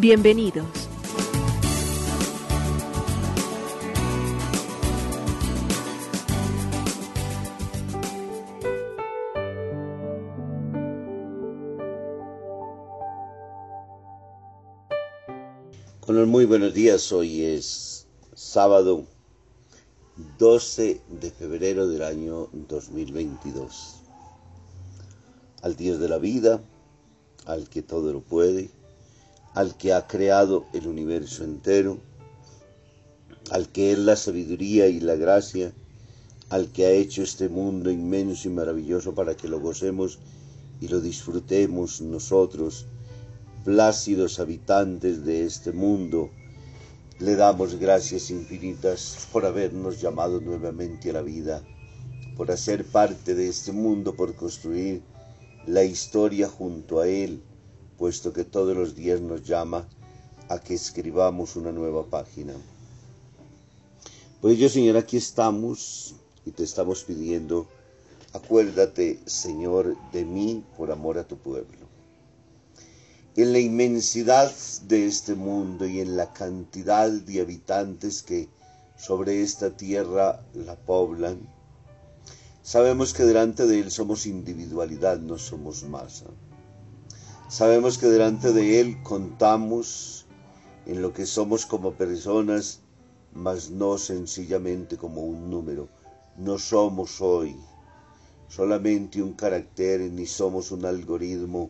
Bienvenidos. 0.00 0.88
Muy 16.38 16.44
buenos 16.44 16.72
días, 16.72 17.10
hoy 17.10 17.42
es 17.42 18.06
sábado 18.32 19.04
12 20.38 21.00
de 21.08 21.30
febrero 21.32 21.88
del 21.88 22.04
año 22.04 22.48
2022. 22.52 24.02
Al 25.62 25.74
Dios 25.74 25.98
de 25.98 26.08
la 26.08 26.18
vida, 26.18 26.62
al 27.44 27.68
que 27.68 27.82
todo 27.82 28.12
lo 28.12 28.20
puede, 28.20 28.70
al 29.54 29.76
que 29.76 29.92
ha 29.92 30.06
creado 30.06 30.66
el 30.72 30.86
universo 30.86 31.44
entero, 31.44 31.98
al 33.50 33.68
que 33.68 33.92
es 33.92 33.98
la 33.98 34.16
sabiduría 34.16 34.88
y 34.88 35.00
la 35.00 35.16
gracia, 35.16 35.72
al 36.50 36.68
que 36.72 36.86
ha 36.86 36.90
hecho 36.90 37.22
este 37.22 37.48
mundo 37.48 37.90
inmenso 37.90 38.48
y 38.48 38.52
maravilloso 38.52 39.14
para 39.14 39.36
que 39.36 39.48
lo 39.48 39.60
gocemos 39.60 40.18
y 40.80 40.88
lo 40.88 41.00
disfrutemos 41.00 42.00
nosotros, 42.00 42.86
plácidos 43.64 44.38
habitantes 44.38 45.24
de 45.24 45.44
este 45.44 45.72
mundo, 45.72 46.30
le 47.18 47.34
damos 47.34 47.74
gracias 47.74 48.30
infinitas 48.30 49.28
por 49.32 49.44
habernos 49.44 50.00
llamado 50.00 50.40
nuevamente 50.40 51.10
a 51.10 51.14
la 51.14 51.22
vida, 51.22 51.62
por 52.36 52.50
hacer 52.50 52.84
parte 52.84 53.34
de 53.34 53.48
este 53.48 53.72
mundo, 53.72 54.14
por 54.14 54.34
construir 54.36 55.02
la 55.66 55.82
historia 55.82 56.48
junto 56.48 57.00
a 57.00 57.08
Él, 57.08 57.42
puesto 57.98 58.32
que 58.32 58.44
todos 58.44 58.76
los 58.76 58.94
días 58.94 59.20
nos 59.20 59.42
llama 59.42 59.88
a 60.48 60.58
que 60.58 60.74
escribamos 60.74 61.56
una 61.56 61.72
nueva 61.72 62.04
página. 62.06 62.54
Por 64.40 64.52
ello, 64.52 64.68
Señor, 64.68 64.96
aquí 64.96 65.16
estamos 65.16 66.14
y 66.46 66.52
te 66.52 66.64
estamos 66.64 67.04
pidiendo, 67.04 67.66
acuérdate, 68.32 69.20
Señor, 69.26 69.96
de 70.12 70.24
mí 70.24 70.64
por 70.76 70.90
amor 70.90 71.18
a 71.18 71.24
tu 71.24 71.36
pueblo 71.36 71.88
en 73.42 73.52
la 73.52 73.60
inmensidad 73.60 74.52
de 74.88 75.06
este 75.06 75.36
mundo 75.36 75.86
y 75.86 76.00
en 76.00 76.16
la 76.16 76.32
cantidad 76.32 77.08
de 77.08 77.40
habitantes 77.40 78.24
que 78.24 78.48
sobre 78.96 79.42
esta 79.42 79.76
tierra 79.76 80.42
la 80.54 80.74
poblan, 80.74 81.38
sabemos 82.64 83.14
que 83.14 83.22
delante 83.22 83.64
de 83.68 83.78
Él 83.78 83.92
somos 83.92 84.26
individualidad, 84.26 85.20
no 85.20 85.38
somos 85.38 85.84
masa. 85.84 86.24
Sabemos 87.48 87.98
que 87.98 88.06
delante 88.06 88.52
de 88.52 88.80
Él 88.80 89.02
contamos 89.02 90.26
en 90.86 91.02
lo 91.02 91.12
que 91.12 91.26
somos 91.26 91.66
como 91.66 91.92
personas, 91.92 92.80
mas 93.32 93.70
no 93.70 93.98
sencillamente 93.98 94.96
como 94.96 95.22
un 95.22 95.50
número. 95.50 95.88
No 96.36 96.58
somos 96.58 97.20
hoy 97.20 97.56
solamente 98.48 99.22
un 99.22 99.34
carácter 99.34 100.00
ni 100.00 100.24
somos 100.24 100.70
un 100.70 100.86
algoritmo 100.86 101.68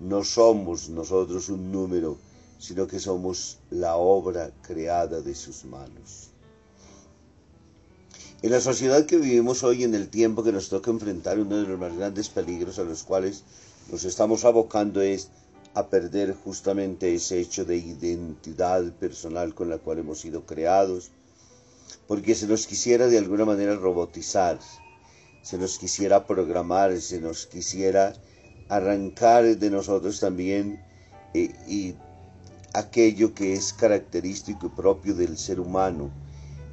no 0.00 0.24
somos 0.24 0.88
nosotros 0.88 1.50
un 1.50 1.70
número, 1.70 2.16
sino 2.58 2.86
que 2.86 2.98
somos 2.98 3.58
la 3.68 3.96
obra 3.96 4.50
creada 4.62 5.20
de 5.20 5.34
sus 5.34 5.66
manos. 5.66 6.30
En 8.40 8.50
la 8.50 8.62
sociedad 8.62 9.04
que 9.04 9.18
vivimos 9.18 9.62
hoy, 9.62 9.84
en 9.84 9.94
el 9.94 10.08
tiempo 10.08 10.42
que 10.42 10.52
nos 10.52 10.70
toca 10.70 10.90
enfrentar 10.90 11.38
uno 11.38 11.58
de 11.58 11.68
los 11.68 11.78
más 11.78 11.94
grandes 11.94 12.30
peligros 12.30 12.78
a 12.78 12.84
los 12.84 13.02
cuales 13.02 13.44
nos 13.90 14.04
estamos 14.04 14.44
abocando 14.44 15.00
es 15.00 15.30
a 15.74 15.88
perder 15.88 16.34
justamente 16.34 17.12
ese 17.12 17.40
hecho 17.40 17.64
de 17.64 17.76
identidad 17.76 18.92
personal 18.92 19.54
con 19.54 19.68
la 19.68 19.78
cual 19.78 19.98
hemos 19.98 20.20
sido 20.20 20.46
creados, 20.46 21.10
porque 22.06 22.34
se 22.34 22.46
nos 22.46 22.66
quisiera 22.66 23.08
de 23.08 23.18
alguna 23.18 23.44
manera 23.44 23.74
robotizar, 23.74 24.58
se 25.42 25.58
nos 25.58 25.78
quisiera 25.78 26.26
programar, 26.26 27.00
se 27.00 27.20
nos 27.20 27.46
quisiera 27.46 28.12
arrancar 28.68 29.56
de 29.56 29.70
nosotros 29.70 30.20
también 30.20 30.80
eh, 31.34 31.52
y 31.66 31.94
aquello 32.72 33.34
que 33.34 33.54
es 33.54 33.72
característico 33.72 34.66
y 34.66 34.70
propio 34.70 35.14
del 35.14 35.36
ser 35.36 35.58
humano. 35.58 36.10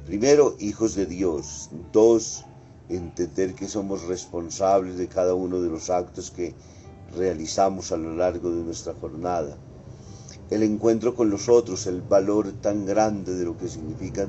Primero, 0.06 0.56
hijos 0.60 0.94
de 0.94 1.06
Dios. 1.06 1.70
Dos, 1.92 2.44
entender 2.88 3.54
que 3.54 3.66
somos 3.66 4.04
responsables 4.04 4.96
de 4.96 5.08
cada 5.08 5.34
uno 5.34 5.60
de 5.60 5.68
los 5.68 5.90
actos 5.90 6.30
que 6.30 6.54
realizamos 7.16 7.92
a 7.92 7.96
lo 7.96 8.14
largo 8.14 8.50
de 8.50 8.62
nuestra 8.62 8.94
jornada. 8.94 9.56
El 10.50 10.62
encuentro 10.62 11.14
con 11.14 11.30
los 11.30 11.48
otros, 11.48 11.86
el 11.86 12.02
valor 12.02 12.52
tan 12.60 12.86
grande 12.86 13.34
de 13.34 13.44
lo 13.44 13.56
que 13.56 13.68
significan 13.68 14.28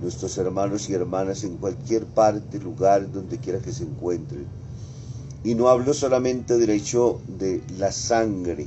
nuestros 0.00 0.36
hermanos 0.38 0.88
y 0.88 0.94
hermanas 0.94 1.44
en 1.44 1.56
cualquier 1.56 2.06
parte, 2.06 2.58
lugar, 2.58 3.10
donde 3.10 3.38
quiera 3.38 3.58
que 3.58 3.72
se 3.72 3.84
encuentren 3.84 4.46
y 5.44 5.54
no 5.54 5.68
hablo 5.68 5.94
solamente 5.94 6.58
del 6.58 6.70
hecho 6.70 7.20
de 7.26 7.62
la 7.78 7.92
sangre, 7.92 8.66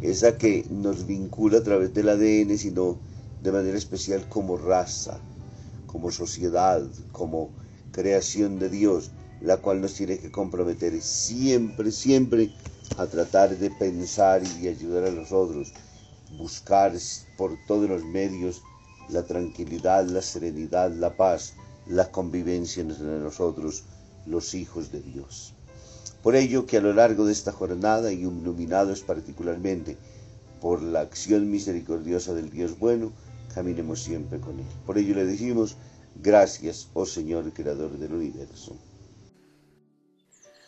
esa 0.00 0.36
que 0.36 0.66
nos 0.68 1.06
vincula 1.06 1.58
a 1.58 1.62
través 1.62 1.94
del 1.94 2.08
ADN, 2.08 2.58
sino 2.58 2.98
de 3.42 3.52
manera 3.52 3.78
especial 3.78 4.28
como 4.28 4.56
raza, 4.56 5.18
como 5.86 6.10
sociedad, 6.10 6.82
como 7.12 7.50
creación 7.92 8.58
de 8.58 8.68
Dios, 8.68 9.12
la 9.40 9.58
cual 9.58 9.80
nos 9.80 9.94
tiene 9.94 10.18
que 10.18 10.30
comprometer 10.30 11.00
siempre, 11.00 11.92
siempre 11.92 12.50
a 12.96 13.06
tratar 13.06 13.56
de 13.56 13.70
pensar 13.70 14.42
y 14.60 14.68
ayudar 14.68 15.04
a 15.04 15.10
los 15.10 15.32
otros, 15.32 15.72
buscar 16.36 16.92
por 17.36 17.56
todos 17.66 17.88
los 17.88 18.04
medios 18.04 18.62
la 19.08 19.22
tranquilidad, 19.22 20.06
la 20.06 20.22
serenidad, 20.22 20.90
la 20.92 21.16
paz, 21.16 21.54
la 21.86 22.10
convivencia 22.10 22.82
entre 22.82 23.06
nosotros, 23.18 23.84
los 24.26 24.54
hijos 24.54 24.92
de 24.92 25.00
Dios. 25.00 25.54
Por 26.22 26.36
ello 26.36 26.66
que 26.66 26.78
a 26.78 26.80
lo 26.80 26.92
largo 26.92 27.24
de 27.24 27.32
esta 27.32 27.52
jornada, 27.52 28.12
y 28.12 28.20
iluminados 28.20 29.00
particularmente 29.00 29.96
por 30.60 30.82
la 30.82 31.00
acción 31.00 31.50
misericordiosa 31.50 32.34
del 32.34 32.50
Dios 32.50 32.78
bueno, 32.78 33.12
caminemos 33.54 34.02
siempre 34.02 34.40
con 34.40 34.58
Él. 34.58 34.66
Por 34.84 34.98
ello 34.98 35.14
le 35.14 35.24
decimos, 35.24 35.76
gracias, 36.16 36.88
oh 36.94 37.06
Señor, 37.06 37.52
Creador 37.52 37.96
del 37.98 38.12
universo. 38.12 38.76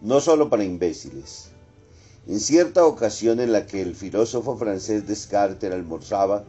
No 0.00 0.20
solo 0.20 0.48
para 0.48 0.64
imbéciles. 0.64 1.50
En 2.26 2.40
cierta 2.40 2.84
ocasión 2.86 3.40
en 3.40 3.52
la 3.52 3.66
que 3.66 3.82
el 3.82 3.94
filósofo 3.94 4.56
francés 4.56 5.06
Descartes 5.06 5.72
almorzaba, 5.72 6.44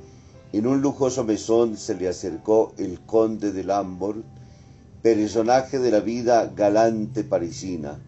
en 0.54 0.68
un 0.68 0.82
lujoso 0.82 1.24
mesón 1.24 1.78
se 1.78 1.96
le 1.96 2.08
acercó 2.08 2.74
el 2.78 3.00
conde 3.02 3.52
de 3.52 3.64
Lambert, 3.64 4.24
personaje 5.02 5.80
de 5.80 5.92
la 5.92 6.02
vida 6.02 6.52
galante 6.56 7.24
parisina, 7.24 8.00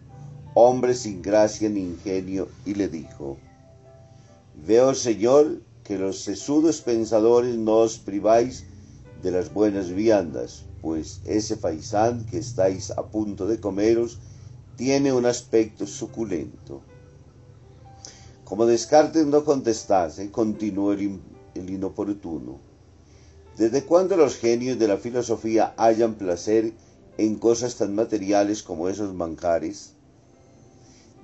hombre 0.54 0.94
sin 0.94 1.22
gracia 1.22 1.68
ni 1.68 1.80
ingenio, 1.80 2.48
y 2.64 2.74
le 2.74 2.88
dijo, 2.88 3.38
Veo, 4.66 4.94
señor, 4.94 5.62
que 5.82 5.98
los 5.98 6.20
sesudos 6.20 6.80
pensadores 6.80 7.56
no 7.56 7.78
os 7.78 7.98
priváis 7.98 8.64
de 9.22 9.30
las 9.30 9.52
buenas 9.52 9.90
viandas, 9.90 10.64
pues 10.80 11.20
ese 11.24 11.56
faisán 11.56 12.24
que 12.26 12.38
estáis 12.38 12.90
a 12.90 13.02
punto 13.06 13.46
de 13.46 13.58
comeros 13.58 14.18
tiene 14.76 15.12
un 15.12 15.26
aspecto 15.26 15.86
suculento. 15.86 16.82
Como 18.44 18.66
Descartes 18.66 19.26
no 19.26 19.44
contestase, 19.44 20.30
continuó 20.30 20.92
el, 20.92 21.20
el 21.54 21.70
inoportuno. 21.70 22.58
¿Desde 23.56 23.84
cuándo 23.84 24.16
los 24.16 24.36
genios 24.36 24.78
de 24.78 24.88
la 24.88 24.96
filosofía 24.96 25.74
hallan 25.76 26.14
placer 26.14 26.72
en 27.18 27.36
cosas 27.36 27.76
tan 27.76 27.94
materiales 27.94 28.62
como 28.62 28.88
esos 28.88 29.14
manjares? 29.14 29.92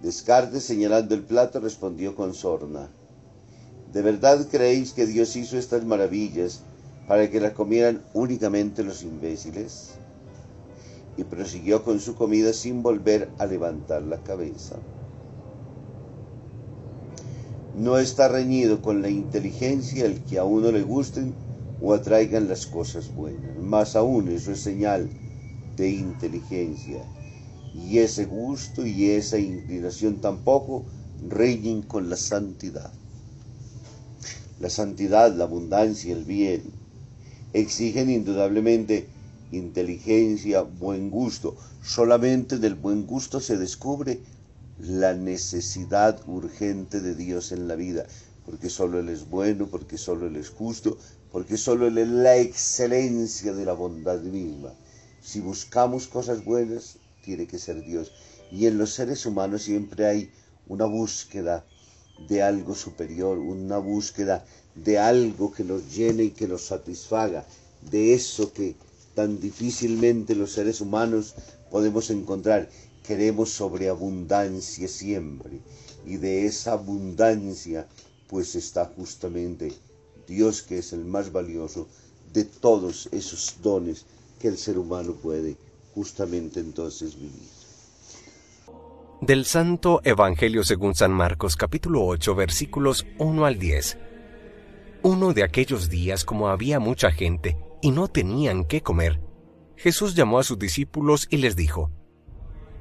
Descartes, 0.03 0.65
señalando 0.65 1.15
el 1.15 1.25
plato, 1.25 1.61
respondió 1.61 2.15
con 2.15 2.33
sorna. 2.35 2.89
¿De 3.93 4.03
verdad 4.03 4.47
creéis 4.49 4.93
que 4.93 5.07
Dios 5.07 5.35
hizo 5.35 5.59
estas 5.59 5.85
maravillas 5.85 6.63
para 7.09 7.29
que 7.29 7.41
las 7.41 7.53
comieran 7.53 8.03
únicamente 8.15 8.85
los 8.85 9.03
imbéciles? 9.03 9.91
Y 11.17 11.25
prosiguió 11.25 11.83
con 11.85 12.01
su 12.01 12.15
comida 12.15 12.53
sin 12.53 12.83
volver 12.83 13.31
a 13.39 13.47
levantar 13.47 14.03
la 14.03 14.23
cabeza. 14.23 14.77
No 17.77 17.99
está 17.99 18.29
reñido 18.29 18.83
con 18.83 19.03
la 19.03 19.09
inteligencia 19.09 20.05
el 20.05 20.21
que 20.25 20.39
a 20.39 20.45
uno 20.45 20.73
le 20.73 20.83
gusten 20.83 21.35
o 21.81 21.95
atraigan 21.95 22.49
las 22.49 22.67
cosas 22.67 23.15
buenas. 23.15 23.57
Más 23.59 23.97
aún 23.97 24.29
eso 24.29 24.53
es 24.53 24.61
señal 24.61 25.09
de 25.77 25.91
inteligencia. 25.91 27.05
Y 27.75 27.99
ese 27.99 28.25
gusto 28.27 28.87
y 28.87 29.11
esa 29.11 29.39
inclinación 29.39 30.21
tampoco 30.21 30.85
reñen 31.29 31.83
con 31.83 32.11
la 32.11 32.17
santidad. 32.17 32.93
La 34.59 34.69
santidad, 34.69 35.35
la 35.35 35.45
abundancia, 35.45 36.13
el 36.13 36.25
bien 36.25 36.81
exigen 37.53 38.11
indudablemente 38.11 39.09
inteligencia, 39.53 40.63
buen 40.63 41.11
gusto. 41.11 41.57
Solamente 41.83 42.59
del 42.59 42.75
buen 42.75 43.07
gusto 43.07 43.41
se 43.41 43.57
descubre 43.57 44.21
la 44.79 45.15
necesidad 45.15 46.21
urgente 46.27 47.01
de 47.01 47.15
Dios 47.15 47.53
en 47.53 47.69
la 47.69 47.75
vida, 47.75 48.07
porque 48.47 48.71
solo 48.71 49.01
Él 49.01 49.09
es 49.09 49.29
bueno, 49.29 49.67
porque 49.67 49.99
solo 49.99 50.27
Él 50.27 50.37
es 50.37 50.51
justo, 50.51 50.97
porque 51.33 51.57
solo 51.57 51.87
Él 51.87 51.99
es 51.99 52.09
la 52.09 52.37
excelencia 52.37 53.53
de 53.53 53.65
la 53.65 53.73
bondad 53.73 54.21
misma. 54.21 54.73
Si 55.23 55.41
buscamos 55.41 56.07
cosas 56.07 56.45
buenas, 56.45 56.97
tiene 57.23 57.47
que 57.47 57.59
ser 57.59 57.85
Dios. 57.85 58.13
Y 58.51 58.67
en 58.67 58.79
los 58.79 58.95
seres 58.95 59.27
humanos 59.27 59.63
siempre 59.63 60.07
hay 60.07 60.31
una 60.67 60.87
búsqueda 60.87 61.65
de 62.29 62.43
algo 62.43 62.75
superior, 62.75 63.39
una 63.39 63.79
búsqueda 63.79 64.45
de 64.75 64.99
algo 64.99 65.53
que 65.53 65.65
nos 65.65 65.95
llene 65.95 66.25
y 66.25 66.31
que 66.31 66.49
nos 66.49 66.63
satisfaga, 66.63 67.45
de 67.91 68.15
eso 68.15 68.53
que 68.53 68.77
tan 69.15 69.41
difícilmente 69.41 70.35
los 70.35 70.53
seres 70.53 70.81
humanos 70.81 71.35
podemos 71.71 72.11
encontrar 72.11 72.69
queremos 73.07 73.51
sobreabundancia 73.51 74.89
siempre. 74.89 75.61
Y 76.07 76.17
de 76.17 76.47
esa 76.47 76.73
abundancia 76.73 77.87
pues 78.29 78.55
está 78.55 78.87
justamente 78.87 79.73
Dios 80.27 80.63
que 80.63 80.79
es 80.79 80.93
el 80.93 81.05
más 81.05 81.33
valioso 81.33 81.89
de 82.33 82.45
todos 82.45 83.09
esos 83.11 83.57
dones 83.63 84.07
que 84.41 84.49
el 84.49 84.57
ser 84.57 84.79
humano 84.79 85.15
puede 85.15 85.57
justamente 85.95 86.61
entonces 86.61 87.17
vivir. 87.17 87.49
Del 89.21 89.45
Santo 89.45 90.01
Evangelio 90.05 90.65
según 90.65 90.95
San 90.95 91.13
Marcos 91.13 91.57
capítulo 91.57 92.07
8 92.07 92.35
versículos 92.35 93.05
1 93.19 93.45
al 93.45 93.59
10. 93.59 93.99
Uno 95.03 95.33
de 95.35 95.43
aquellos 95.43 95.91
días 95.91 96.25
como 96.25 96.49
había 96.49 96.79
mucha 96.79 97.11
gente 97.11 97.57
y 97.83 97.91
no 97.91 98.09
tenían 98.09 98.65
qué 98.65 98.83
comer, 98.83 99.21
Jesús 99.77 100.15
llamó 100.15 100.39
a 100.39 100.45
sus 100.45 100.59
discípulos 100.59 101.27
y 101.31 101.39
les 101.39 101.57
dijo, 101.57 101.91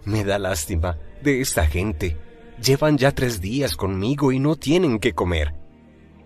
me 0.06 0.24
da 0.24 0.40
lástima 0.40 0.98
de 1.22 1.42
esta 1.42 1.66
gente. 1.66 2.18
Llevan 2.62 2.98
ya 2.98 3.12
tres 3.14 3.42
días 3.42 3.76
conmigo 3.76 4.32
y 4.32 4.40
no 4.40 4.56
tienen 4.56 5.00
que 5.00 5.14
comer. 5.14 5.54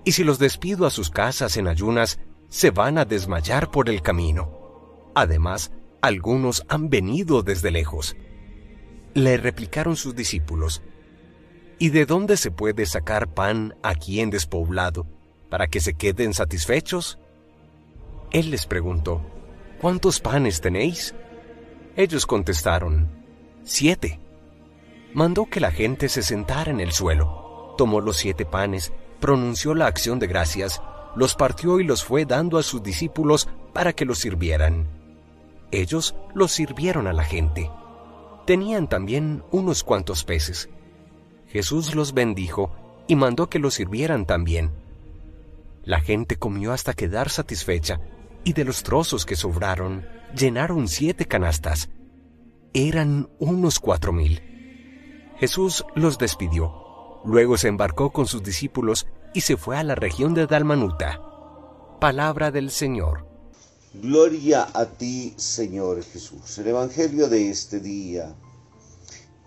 Y 0.06 0.14
si 0.14 0.24
los 0.24 0.40
despido 0.40 0.86
a 0.86 0.90
sus 0.90 1.10
casas 1.10 1.58
en 1.58 1.68
ayunas, 1.68 2.20
se 2.50 2.72
van 2.72 2.98
a 2.98 3.06
desmayar 3.06 3.72
por 3.72 3.90
el 3.90 4.02
camino. 4.02 5.12
Además, 5.16 5.72
algunos 6.02 6.66
han 6.70 6.90
venido 6.90 7.44
desde 7.44 7.72
lejos. 7.72 8.16
Le 9.14 9.38
replicaron 9.38 9.96
sus 9.96 10.16
discípulos, 10.16 10.82
¿Y 11.80 11.90
de 11.90 12.06
dónde 12.06 12.38
se 12.38 12.52
puede 12.52 12.86
sacar 12.86 13.34
pan 13.34 13.76
aquí 13.84 14.20
en 14.22 14.30
despoblado 14.30 15.08
para 15.50 15.68
que 15.68 15.80
se 15.80 15.94
queden 15.94 16.34
satisfechos? 16.34 17.20
Él 18.34 18.50
les 18.50 18.66
preguntó, 18.66 19.22
¿cuántos 19.80 20.20
panes 20.20 20.60
tenéis? 20.60 21.14
Ellos 21.96 22.26
contestaron, 22.26 23.08
siete. 23.64 24.20
Mandó 25.14 25.46
que 25.46 25.60
la 25.60 25.72
gente 25.72 26.10
se 26.10 26.24
sentara 26.24 26.72
en 26.72 26.80
el 26.80 26.92
suelo, 26.92 27.76
tomó 27.78 28.02
los 28.02 28.18
siete 28.18 28.44
panes, 28.46 28.92
pronunció 29.20 29.76
la 29.76 29.86
acción 29.86 30.18
de 30.18 30.26
gracias, 30.26 30.82
los 31.16 31.36
partió 31.36 31.80
y 31.80 31.84
los 31.84 32.04
fue 32.04 32.26
dando 32.26 32.58
a 32.58 32.64
sus 32.64 32.82
discípulos 32.82 33.48
para 33.72 33.94
que 33.94 34.06
los 34.06 34.18
sirvieran. 34.18 34.88
Ellos 35.70 36.16
los 36.34 36.52
sirvieron 36.52 37.06
a 37.06 37.14
la 37.14 37.24
gente. 37.24 37.70
Tenían 38.48 38.90
también 38.90 39.44
unos 39.52 39.84
cuantos 39.84 40.24
peces. 40.24 40.70
Jesús 41.50 41.94
los 41.94 42.16
bendijo 42.16 42.72
y 43.08 43.16
mandó 43.16 43.48
que 43.48 43.60
los 43.60 43.76
sirvieran 43.76 44.26
también. 44.26 44.72
La 45.84 46.00
gente 46.00 46.38
comió 46.38 46.72
hasta 46.72 46.94
quedar 46.94 47.30
satisfecha, 47.30 48.00
y 48.44 48.54
de 48.54 48.66
los 48.66 48.84
trozos 48.84 49.26
que 49.26 49.36
sobraron, 49.36 50.06
llenaron 50.36 50.88
siete 50.88 51.26
canastas 51.26 51.90
eran 52.74 53.30
unos 53.38 53.80
cuatro 53.80 54.12
mil. 54.12 54.42
Jesús 55.38 55.86
los 55.96 56.18
despidió. 56.18 57.22
Luego 57.24 57.58
se 57.58 57.68
embarcó 57.68 58.12
con 58.12 58.26
sus 58.26 58.42
discípulos 58.42 59.06
y 59.34 59.42
se 59.42 59.58
fue 59.58 59.78
a 59.78 59.84
la 59.84 59.96
región 59.96 60.34
de 60.34 60.48
Dalmanuta. 60.48 61.22
Palabra 62.00 62.50
del 62.50 62.72
Señor. 62.72 63.28
Gloria 63.94 64.68
a 64.74 64.86
ti, 64.86 65.36
Señor 65.38 66.04
Jesús. 66.04 66.58
El 66.58 66.68
Evangelio 66.68 67.30
de 67.30 67.52
este 67.52 67.80
día, 67.80 68.34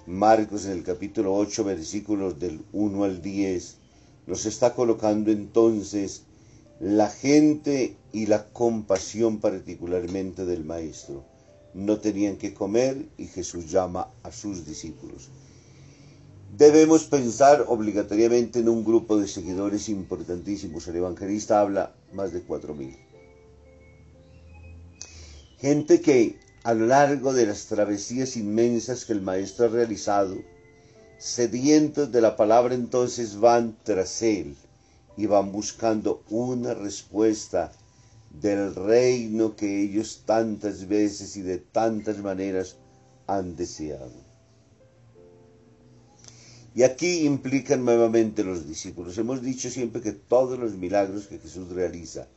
Marcos 0.07 0.67
en 0.67 0.73
el 0.73 0.85
capítulo 0.85 1.35
8, 1.35 1.65
versículos 1.65 2.39
del 2.39 2.65
1 2.73 3.05
al 3.05 3.23
10, 3.23 3.77
nos 4.29 4.47
está 4.47 4.73
colocando 4.73 5.33
entonces 5.33 6.26
la 6.81 7.09
gente 7.09 7.97
y 8.13 8.27
la 8.27 8.49
compasión 8.49 9.41
particularmente 9.41 10.45
del 10.45 10.65
Maestro 10.65 11.25
no 11.73 11.99
tenían 12.01 12.37
que 12.37 12.53
comer 12.53 13.07
y 13.17 13.27
Jesús 13.27 13.71
llama 13.71 14.11
a 14.23 14.31
sus 14.31 14.67
discípulos. 14.67 15.31
Debemos 16.57 17.05
pensar 17.05 17.65
obligatoriamente 17.69 18.61
en 18.61 18.69
un 18.69 18.85
grupo 18.85 19.19
de 19.19 19.27
seguidores 19.27 19.89
importantísimos. 19.89 20.87
El 20.89 20.97
evangelista 20.97 21.61
habla 21.61 21.95
más 22.13 22.33
de 22.33 22.43
cuatro 22.43 22.75
mil. 22.75 22.97
Gente 25.59 26.01
que 26.03 26.39
a 26.63 26.75
lo 26.75 26.87
largo 26.87 27.33
de 27.33 27.47
las 27.47 27.67
travesías 27.67 28.37
inmensas 28.37 29.07
que 29.07 29.13
el 29.15 29.23
maestro 29.23 29.67
ha 29.67 29.69
realizado, 29.69 30.37
sedientos 31.19 32.13
de 32.13 32.21
la 32.21 32.37
palabra 32.37 32.75
entonces 32.75 33.41
van 33.41 33.77
tras 33.83 34.21
él 34.23 34.57
y 35.17 35.27
van 35.27 35.53
buscando 35.53 36.23
una 36.31 36.75
respuesta 36.75 37.73
del 38.41 38.75
reino 38.75 39.57
que 39.57 39.83
ellos 39.83 40.23
tantas 40.27 40.87
veces 40.89 41.37
y 41.37 41.43
de 41.43 41.59
tantas 41.59 42.19
maneras 42.19 42.77
han 43.27 43.57
deseado. 43.57 44.27
Y 46.75 46.83
aquí 46.83 47.25
implican 47.25 47.87
nuevamente 47.87 48.45
los 48.45 48.69
discípulos. 48.69 49.17
Hemos 49.17 49.41
dicho 49.41 49.71
siempre 49.71 50.03
que 50.03 50.13
todos 50.13 50.59
los 50.59 50.75
milagros 50.75 51.27
que 51.27 51.39
Jesús 51.39 51.71
realiza, 51.71 52.29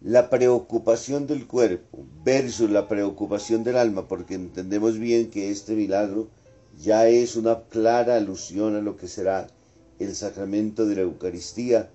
la 0.00 0.30
preocupación 0.30 1.26
del 1.26 1.46
cuerpo 1.46 2.06
versus 2.24 2.70
la 2.70 2.88
preocupación 2.88 3.62
del 3.62 3.76
alma, 3.76 4.08
porque 4.08 4.34
entendemos 4.34 4.98
bien 4.98 5.30
que 5.30 5.50
este 5.50 5.74
milagro 5.74 6.28
ya 6.78 7.06
es 7.06 7.36
una 7.36 7.64
clara 7.64 8.16
alusión 8.16 8.76
a 8.76 8.80
lo 8.80 8.96
que 8.96 9.08
será 9.08 9.46
el 9.98 10.14
sacramento 10.14 10.86
de 10.86 10.96
la 10.96 11.02
Eucaristía, 11.02 11.90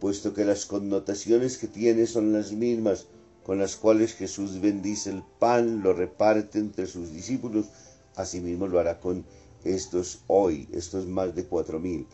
puesto 0.00 0.34
que 0.34 0.44
las 0.44 0.66
connotaciones 0.66 1.58
que 1.58 1.68
tiene 1.68 2.06
son 2.06 2.32
las 2.32 2.52
mismas 2.52 3.06
con 3.44 3.58
las 3.58 3.76
cuales 3.76 4.14
Jesús 4.14 4.60
bendice 4.60 5.10
el 5.10 5.22
pan, 5.38 5.82
lo 5.82 5.92
reparte 5.92 6.58
entre 6.58 6.86
sus 6.86 7.12
discípulos, 7.12 7.66
asimismo 8.14 8.68
lo 8.68 8.78
hará 8.78 9.00
con 9.00 9.24
estos 9.64 10.20
hoy, 10.26 10.68
estos 10.72 11.06
más 11.06 11.34
de 11.34 11.44
cuatro 11.44 11.80
mil, 11.80 12.06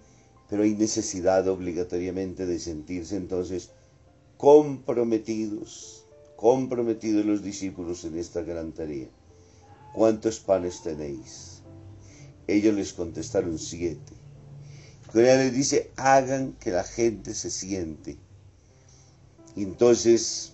pero 0.49 0.63
hay 0.63 0.75
necesidad 0.75 1.47
obligatoriamente 1.49 2.47
de 2.47 2.59
sentirse 2.59 3.17
entonces 3.17 3.71
comprometidos, 4.39 6.05
comprometidos 6.37 7.27
los 7.27 7.43
discípulos 7.43 8.05
en 8.05 8.19
esta 8.19 8.43
gran 8.43 8.73
tarea. 8.73 9.09
¿Cuántos 9.95 10.41
panes 10.41 10.83
tenéis? 10.83 11.63
Ellos 12.47 12.75
les 12.75 12.93
contestaron 12.93 13.59
siete. 13.59 14.18
Corea 15.13 15.37
les 15.37 15.55
dice, 15.55 15.91
hagan 15.97 16.53
que 16.61 16.71
la 16.71 16.85
gente 16.85 17.33
se 17.33 17.51
siente. 17.51 18.19
Entonces, 19.57 20.53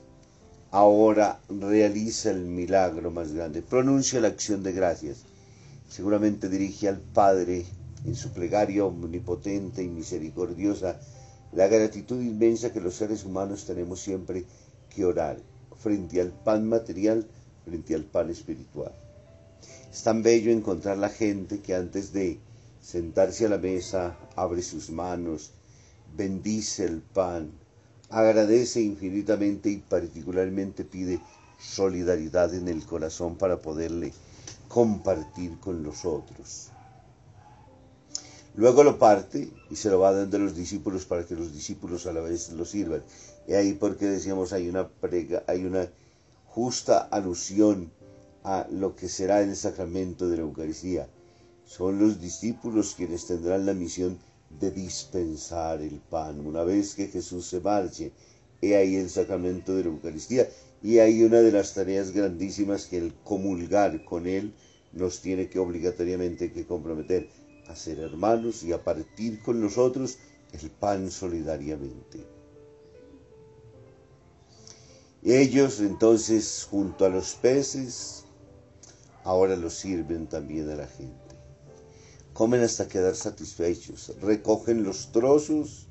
ahora 0.70 1.40
realiza 1.48 2.30
el 2.30 2.44
milagro 2.44 3.10
más 3.10 3.32
grande, 3.32 3.62
pronuncia 3.62 4.20
la 4.20 4.28
acción 4.28 4.62
de 4.62 4.72
gracias. 4.72 5.24
Seguramente 5.88 6.48
dirige 6.48 6.88
al 6.88 7.00
Padre 7.00 7.66
en 8.04 8.14
su 8.14 8.32
plegaria 8.32 8.84
omnipotente 8.84 9.82
y 9.82 9.88
misericordiosa 9.88 11.00
la 11.52 11.66
gratitud 11.66 12.20
inmensa 12.20 12.72
que 12.72 12.80
los 12.80 12.94
seres 12.94 13.24
humanos 13.24 13.64
tenemos 13.66 14.00
siempre 14.00 14.44
que 14.88 15.04
orar 15.04 15.36
frente 15.78 16.20
al 16.20 16.30
pan 16.30 16.68
material, 16.68 17.26
frente 17.64 17.94
al 17.94 18.04
pan 18.04 18.30
espiritual. 18.30 18.92
Es 19.92 20.02
tan 20.02 20.22
bello 20.22 20.52
encontrar 20.52 20.98
la 20.98 21.08
gente 21.08 21.60
que 21.60 21.74
antes 21.74 22.12
de 22.12 22.38
sentarse 22.84 23.46
a 23.46 23.48
la 23.48 23.58
mesa 23.58 24.16
abre 24.36 24.60
sus 24.60 24.90
manos, 24.90 25.52
bendice 26.14 26.84
el 26.84 27.00
pan, 27.00 27.50
agradece 28.10 28.82
infinitamente 28.82 29.70
y 29.70 29.78
particularmente 29.78 30.84
pide 30.84 31.20
solidaridad 31.58 32.52
en 32.54 32.68
el 32.68 32.84
corazón 32.84 33.36
para 33.36 33.62
poderle 33.62 34.12
compartir 34.68 35.58
con 35.60 35.82
los 35.82 36.04
otros. 36.04 36.68
Luego 38.54 38.84
lo 38.84 38.98
parte 38.98 39.50
y 39.70 39.76
se 39.76 39.88
lo 39.88 39.98
va 39.98 40.12
dando 40.12 40.36
a 40.36 40.40
los 40.40 40.54
discípulos 40.54 41.06
para 41.06 41.24
que 41.26 41.34
los 41.34 41.52
discípulos 41.52 42.06
a 42.06 42.12
la 42.12 42.20
vez 42.20 42.52
lo 42.52 42.66
sirvan. 42.66 43.02
Y 43.48 43.54
ahí 43.54 43.72
porque 43.72 44.06
decíamos 44.06 44.52
hay 44.52 44.68
una 44.68 44.86
prega, 44.86 45.42
hay 45.48 45.64
una 45.64 45.88
justa 46.46 46.98
alusión 46.98 47.90
a 48.44 48.68
lo 48.70 48.94
que 48.94 49.08
será 49.08 49.40
el 49.40 49.56
sacramento 49.56 50.28
de 50.28 50.36
la 50.36 50.42
Eucaristía. 50.42 51.08
Son 51.66 51.98
los 51.98 52.20
discípulos 52.20 52.94
quienes 52.96 53.26
tendrán 53.26 53.66
la 53.66 53.74
misión 53.74 54.18
de 54.60 54.70
dispensar 54.70 55.80
el 55.80 56.00
pan. 56.00 56.46
Una 56.46 56.62
vez 56.62 56.94
que 56.94 57.08
Jesús 57.08 57.46
se 57.46 57.60
marche, 57.60 58.12
he 58.60 58.76
ahí 58.76 58.96
el 58.96 59.10
sacramento 59.10 59.74
de 59.74 59.84
la 59.84 59.90
Eucaristía. 59.90 60.48
Y 60.82 60.98
hay 60.98 61.22
una 61.22 61.38
de 61.38 61.52
las 61.52 61.74
tareas 61.74 62.12
grandísimas 62.12 62.86
que 62.86 62.98
el 62.98 63.14
comulgar 63.24 64.04
con 64.04 64.26
Él 64.26 64.52
nos 64.92 65.20
tiene 65.20 65.48
que 65.48 65.58
obligatoriamente 65.58 66.52
que 66.52 66.66
comprometer 66.66 67.28
a 67.68 67.74
ser 67.74 67.98
hermanos 67.98 68.62
y 68.62 68.72
a 68.72 68.84
partir 68.84 69.42
con 69.42 69.60
nosotros 69.60 70.18
el 70.52 70.70
pan 70.70 71.10
solidariamente. 71.10 72.26
Ellos 75.22 75.80
entonces, 75.80 76.66
junto 76.70 77.06
a 77.06 77.08
los 77.08 77.34
peces, 77.34 78.24
ahora 79.24 79.56
los 79.56 79.72
sirven 79.72 80.26
también 80.26 80.68
a 80.68 80.76
la 80.76 80.86
gente. 80.86 81.23
Comen 82.34 82.62
hasta 82.62 82.88
quedar 82.88 83.16
satisfechos, 83.16 84.12
recogen 84.20 84.84
los 84.84 85.10
trozos 85.12 85.86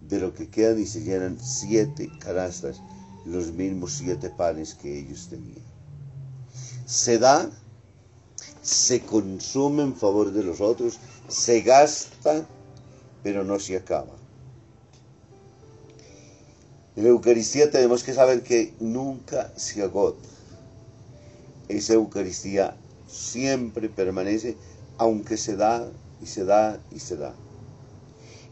de 0.00 0.18
lo 0.18 0.34
que 0.34 0.48
quedan 0.48 0.80
y 0.80 0.86
se 0.86 1.02
llenan 1.02 1.38
siete 1.40 2.10
canastas, 2.18 2.80
los 3.24 3.52
mismos 3.52 3.92
siete 3.92 4.30
panes 4.30 4.74
que 4.74 4.98
ellos 4.98 5.28
tenían. 5.28 5.64
Se 6.86 7.18
da 7.18 7.50
se 8.66 9.00
consume 9.02 9.84
en 9.84 9.94
favor 9.94 10.32
de 10.32 10.42
los 10.42 10.60
otros, 10.60 10.98
se 11.28 11.60
gasta, 11.60 12.44
pero 13.22 13.44
no 13.44 13.60
se 13.60 13.76
acaba. 13.76 14.16
En 16.96 17.04
la 17.04 17.10
Eucaristía 17.10 17.70
tenemos 17.70 18.02
que 18.02 18.12
saber 18.12 18.42
que 18.42 18.74
nunca 18.80 19.52
se 19.56 19.82
agota. 19.82 20.28
Esa 21.68 21.92
Eucaristía 21.92 22.76
siempre 23.06 23.88
permanece, 23.88 24.56
aunque 24.98 25.36
se 25.36 25.56
da 25.56 25.88
y 26.22 26.26
se 26.26 26.44
da 26.44 26.80
y 26.90 26.98
se 26.98 27.16
da. 27.16 27.34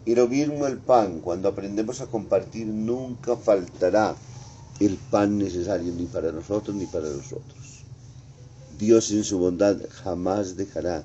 Y 0.05 0.15
lo 0.15 0.29
mismo 0.29 0.67
el 0.67 0.79
pan, 0.79 1.21
cuando 1.21 1.49
aprendemos 1.49 2.01
a 2.01 2.07
compartir, 2.07 2.67
nunca 2.67 3.37
faltará 3.37 4.15
el 4.81 4.97
pan 5.11 5.39
necesario 5.39 5.93
ni 5.93 6.05
para 6.07 6.33
nosotros 6.33 6.77
ni 6.77 6.87
para 6.87 7.09
los 7.09 7.33
otros. 7.33 7.85
Dios 8.79 9.11
en 9.13 9.25
su 9.25 9.39
bondad 9.39 9.79
jamás 10.03 10.57
dejará 10.57 11.05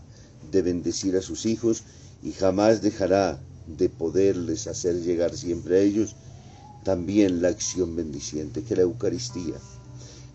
de 0.51 0.61
bendecir 0.61 1.15
a 1.15 1.21
sus 1.21 1.45
hijos 1.45 1.83
y 2.23 2.31
jamás 2.31 2.81
dejará 2.81 3.39
de 3.67 3.87
poderles 3.87 4.67
hacer 4.67 5.01
llegar 5.01 5.35
siempre 5.37 5.77
a 5.77 5.81
ellos 5.81 6.15
también 6.83 7.41
la 7.41 7.49
acción 7.49 7.95
bendiciente, 7.95 8.63
que 8.63 8.75
la 8.75 8.81
Eucaristía, 8.83 9.55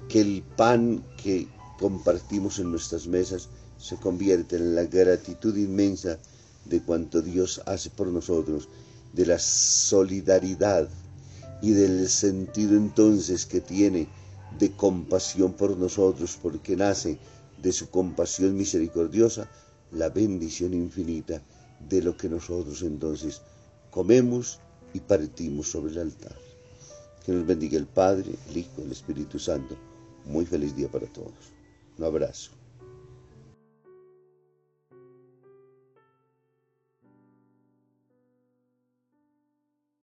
que 0.08 0.20
el 0.20 0.42
pan 0.56 1.02
que 1.22 1.48
compartimos 1.80 2.58
en 2.58 2.70
nuestras 2.70 3.06
mesas 3.06 3.48
se 3.84 3.96
convierte 3.96 4.56
en 4.56 4.74
la 4.74 4.84
gratitud 4.84 5.54
inmensa 5.58 6.18
de 6.64 6.80
cuanto 6.80 7.20
Dios 7.20 7.60
hace 7.66 7.90
por 7.90 8.06
nosotros, 8.06 8.70
de 9.12 9.26
la 9.26 9.38
solidaridad 9.38 10.88
y 11.60 11.72
del 11.72 12.08
sentido 12.08 12.78
entonces 12.78 13.44
que 13.44 13.60
tiene 13.60 14.08
de 14.58 14.72
compasión 14.72 15.52
por 15.52 15.76
nosotros, 15.76 16.38
porque 16.40 16.76
nace 16.76 17.18
de 17.60 17.72
su 17.72 17.90
compasión 17.90 18.56
misericordiosa 18.56 19.50
la 19.92 20.08
bendición 20.08 20.72
infinita 20.72 21.42
de 21.86 22.00
lo 22.00 22.16
que 22.16 22.30
nosotros 22.30 22.80
entonces 22.80 23.42
comemos 23.90 24.60
y 24.94 25.00
partimos 25.00 25.70
sobre 25.70 25.92
el 25.92 25.98
altar. 25.98 26.38
Que 27.26 27.32
nos 27.32 27.46
bendiga 27.46 27.76
el 27.76 27.86
Padre, 27.86 28.34
el 28.48 28.56
Hijo, 28.56 28.80
el 28.82 28.92
Espíritu 28.92 29.38
Santo. 29.38 29.76
Muy 30.24 30.46
feliz 30.46 30.74
día 30.74 30.88
para 30.90 31.06
todos. 31.06 31.52
Un 31.98 32.04
abrazo. 32.04 32.63